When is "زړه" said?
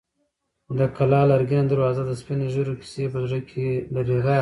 3.27-3.39